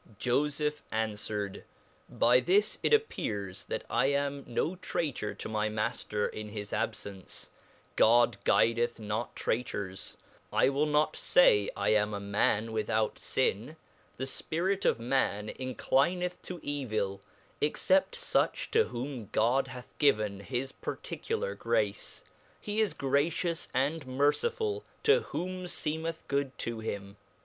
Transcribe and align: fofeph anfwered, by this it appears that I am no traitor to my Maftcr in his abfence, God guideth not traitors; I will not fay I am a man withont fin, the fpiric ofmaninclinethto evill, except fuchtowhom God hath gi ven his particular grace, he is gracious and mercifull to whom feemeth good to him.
fofeph 0.19 0.81
anfwered, 0.91 1.61
by 2.09 2.39
this 2.39 2.79
it 2.81 2.91
appears 2.91 3.65
that 3.65 3.83
I 3.87 4.07
am 4.07 4.43
no 4.47 4.75
traitor 4.77 5.35
to 5.35 5.47
my 5.47 5.69
Maftcr 5.69 6.27
in 6.33 6.49
his 6.49 6.71
abfence, 6.71 7.49
God 7.95 8.37
guideth 8.43 8.99
not 8.99 9.35
traitors; 9.35 10.17
I 10.51 10.69
will 10.69 10.87
not 10.87 11.15
fay 11.15 11.69
I 11.77 11.89
am 11.89 12.15
a 12.15 12.19
man 12.19 12.69
withont 12.69 13.19
fin, 13.19 13.77
the 14.17 14.23
fpiric 14.23 14.91
ofmaninclinethto 14.91 16.55
evill, 16.63 17.21
except 17.61 18.15
fuchtowhom 18.15 19.31
God 19.31 19.67
hath 19.67 19.93
gi 19.99 20.09
ven 20.09 20.39
his 20.39 20.71
particular 20.71 21.53
grace, 21.53 22.23
he 22.59 22.81
is 22.81 22.95
gracious 22.95 23.69
and 23.71 24.03
mercifull 24.07 24.81
to 25.03 25.19
whom 25.29 25.67
feemeth 25.67 26.27
good 26.27 26.57
to 26.57 26.79
him. 26.79 27.17